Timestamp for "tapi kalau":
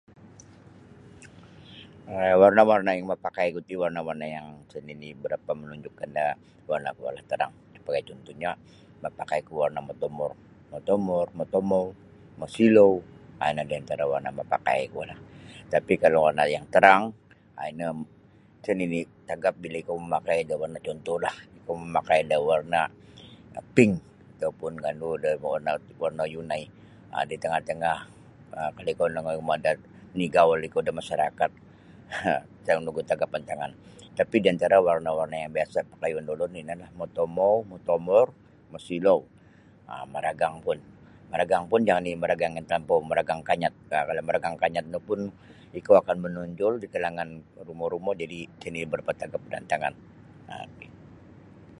15.73-16.19